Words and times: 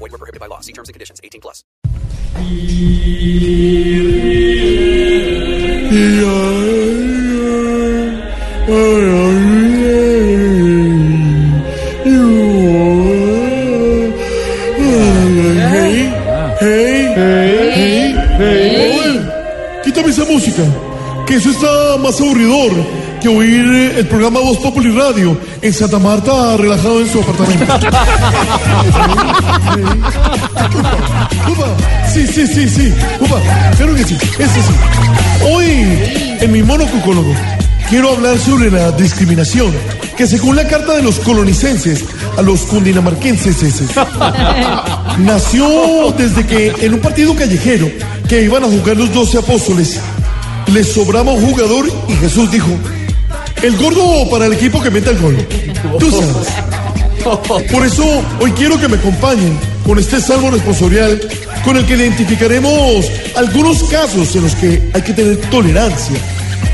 Void 0.00 0.12
were 0.12 0.18
prohibited 0.18 0.40
by 0.40 0.46
law. 0.46 0.60
See 0.60 0.72
terms 0.72 0.88
and 0.88 0.94
conditions. 0.94 1.20
18 1.22 1.42
plus. 1.42 1.62
Hey, 16.60 17.14
hey, 17.14 17.14
hey, 17.14 18.14
hey. 18.38 19.82
Quítame 19.84 20.08
esa 20.10 20.24
música, 20.24 20.62
que 21.26 21.34
eso 21.34 21.50
está 21.50 21.98
más 21.98 22.18
aburridor 22.20 22.72
que 23.20 23.28
oír 23.28 23.66
eh, 23.66 23.98
el 23.98 24.08
programa 24.08 24.40
Voz 24.40 24.58
Populi 24.58 24.90
Radio 24.92 25.36
en 25.60 25.72
Santa 25.74 25.98
Marta 25.98 26.56
relajado 26.56 27.00
en 27.00 27.08
su 27.08 27.20
apartamento. 27.20 27.66
sí, 32.46 32.68
sí, 32.68 32.68
sí. 32.68 32.94
Upa, 33.20 33.40
claro 33.76 33.94
que 33.94 34.04
sí, 34.04 34.16
ese 34.38 34.62
sí. 34.62 34.72
Hoy, 35.50 36.38
en 36.40 36.52
mi 36.52 36.62
monocucólogo, 36.62 37.34
quiero 37.88 38.10
hablar 38.14 38.38
sobre 38.38 38.70
la 38.70 38.92
discriminación 38.92 39.72
que 40.16 40.26
según 40.26 40.56
la 40.56 40.66
carta 40.66 40.94
de 40.96 41.02
los 41.02 41.18
colonicenses 41.20 42.04
a 42.36 42.42
los 42.42 42.60
cundinamarquenses 42.62 43.62
ese, 43.62 43.84
nació 45.18 46.14
desde 46.16 46.46
que 46.46 46.74
en 46.80 46.94
un 46.94 47.00
partido 47.00 47.34
callejero 47.34 47.90
que 48.28 48.42
iban 48.42 48.64
a 48.64 48.66
jugar 48.66 48.96
los 48.96 49.12
doce 49.12 49.38
apóstoles 49.38 49.98
les 50.72 50.92
sobraba 50.92 51.32
un 51.32 51.44
jugador 51.44 51.90
y 52.08 52.12
Jesús 52.14 52.50
dijo, 52.50 52.68
el 53.62 53.76
gordo 53.76 54.30
para 54.30 54.46
el 54.46 54.52
equipo 54.52 54.80
que 54.80 54.90
meta 54.90 55.10
el 55.10 55.18
gol. 55.18 55.36
Tú 55.98 56.10
sabes. 56.10 56.48
Por 57.70 57.84
eso 57.84 58.04
hoy 58.40 58.52
quiero 58.52 58.80
que 58.80 58.88
me 58.88 58.96
acompañen 58.96 59.58
con 59.84 59.98
este 59.98 60.20
salmo 60.20 60.50
responsorial 60.50 61.20
con 61.64 61.76
el 61.76 61.86
que 61.86 61.94
identificaremos 61.94 63.06
algunos 63.36 63.84
casos 63.84 64.34
en 64.36 64.42
los 64.42 64.54
que 64.54 64.90
hay 64.92 65.02
que 65.02 65.12
tener 65.12 65.36
tolerancia. 65.50 66.16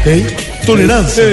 ¿eh? 0.05 0.27
Tolerancia. 0.65 1.25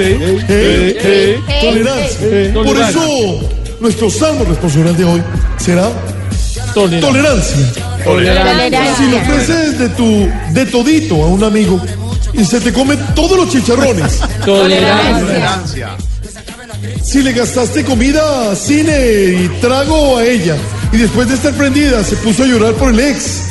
Tolerancia. 1.60 2.54
Por 2.54 2.76
eso 2.76 3.50
nuestro 3.80 4.10
salmo 4.10 4.44
responsorial 4.44 4.96
de 4.96 5.04
hoy 5.04 5.22
será 5.58 5.90
tolerancia. 6.74 7.72
Si 8.96 9.06
le 9.06 9.16
ofreces 9.16 9.78
de 9.78 9.88
tu 9.90 10.28
de 10.52 10.66
todito 10.66 11.22
a 11.22 11.26
un 11.26 11.44
amigo 11.44 11.80
y 12.32 12.44
se 12.44 12.60
te 12.60 12.72
come 12.72 12.96
todos 13.14 13.36
los 13.36 13.48
chicharrones. 13.50 14.20
Tolerancia. 14.44 15.96
Si 17.02 17.22
le 17.22 17.32
gastaste 17.32 17.84
comida, 17.84 18.54
cine 18.56 19.44
y 19.44 19.48
trago 19.60 20.18
a 20.18 20.24
ella 20.24 20.56
y 20.94 20.98
después 20.98 21.28
de 21.28 21.34
estar 21.34 21.52
prendida 21.54 22.04
se 22.04 22.16
puso 22.16 22.44
a 22.44 22.46
llorar 22.46 22.74
por 22.74 22.90
el 22.92 23.00
ex. 23.00 23.48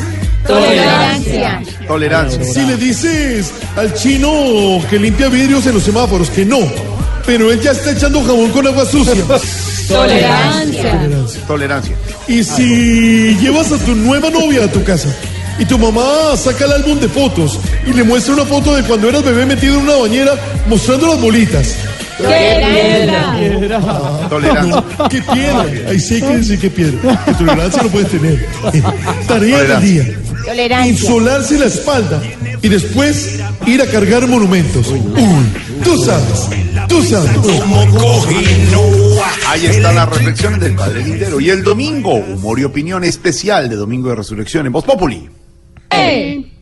Tolerancia. 0.47 1.61
Tolerancia. 1.87 2.43
Si 2.43 2.61
le 2.65 2.77
dices 2.77 3.51
al 3.75 3.93
chino 3.93 4.81
que 4.89 4.97
limpia 4.97 5.27
vidrios 5.27 5.65
en 5.65 5.73
los 5.73 5.83
semáforos 5.83 6.29
que 6.29 6.45
no, 6.45 6.59
pero 7.25 7.51
él 7.51 7.59
ya 7.61 7.71
está 7.71 7.91
echando 7.91 8.23
jabón 8.23 8.49
con 8.51 8.65
agua 8.65 8.85
sucia. 8.85 9.23
Tolerancia. 9.87 11.11
Tolerancia. 11.45 11.95
Y 12.27 12.43
si 12.43 13.37
llevas 13.41 13.71
a 13.73 13.77
tu 13.77 13.93
nueva 13.93 14.29
novia 14.29 14.63
a 14.63 14.71
tu 14.71 14.81
casa 14.83 15.09
y 15.59 15.65
tu 15.65 15.77
mamá 15.77 16.35
saca 16.37 16.63
el 16.65 16.71
álbum 16.71 16.99
de 16.99 17.09
fotos 17.09 17.59
y 17.85 17.91
le 17.91 18.03
muestra 18.03 18.33
una 18.33 18.45
foto 18.45 18.73
de 18.73 18.83
cuando 18.83 19.09
eras 19.09 19.23
bebé 19.23 19.45
metido 19.45 19.75
en 19.75 19.81
una 19.81 19.97
bañera 19.97 20.35
mostrando 20.69 21.07
las 21.07 21.21
bolitas. 21.21 21.75
¡Qué 22.17 23.37
piedra! 23.53 24.29
Tolerancia. 24.29 24.83
¿Qué 25.09 25.21
piedra? 25.21 25.65
Ahí 25.89 25.99
sí 25.99 26.21
que 26.21 26.37
decir 26.37 26.59
qué 26.59 26.69
piedra. 26.69 27.25
Que 27.25 27.33
tolerancia 27.33 27.83
no 27.83 27.89
puedes 27.89 28.09
tener. 28.09 28.47
Tarea 29.27 29.63
del 29.63 29.81
día. 29.81 30.19
Tolerancia. 30.45 30.91
Insolarse 30.91 31.57
la 31.57 31.65
espalda 31.65 32.21
y 32.61 32.69
después 32.69 33.39
ir 33.65 33.81
a 33.81 33.85
cargar 33.87 34.27
monumentos. 34.27 34.87
Uy, 34.87 35.01
tú 35.83 35.97
sabes, 36.03 36.49
tú 36.87 37.03
sabes. 37.03 37.31
Ahí 39.47 39.65
están 39.65 39.95
las 39.95 40.09
reflexiones 40.09 40.59
del 40.59 40.75
Padre 40.75 41.03
Lindero. 41.03 41.39
Y 41.39 41.49
el 41.49 41.63
domingo, 41.63 42.13
humor 42.13 42.59
y 42.59 42.63
opinión 42.63 43.03
especial 43.03 43.69
de 43.69 43.75
Domingo 43.75 44.09
de 44.09 44.15
Resurrección 44.15 44.65
en 44.65 44.73
Voz 44.73 44.85
Populi. 44.85 45.29
¡Eh! 45.89 46.52